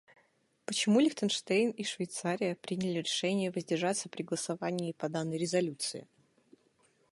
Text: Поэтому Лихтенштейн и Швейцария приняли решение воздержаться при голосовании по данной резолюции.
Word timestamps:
Поэтому 0.65 0.99
Лихтенштейн 0.99 1.69
и 1.69 1.83
Швейцария 1.83 2.55
приняли 2.55 2.97
решение 3.03 3.51
воздержаться 3.51 4.09
при 4.09 4.23
голосовании 4.23 4.93
по 4.93 5.09
данной 5.09 5.37
резолюции. 5.37 6.07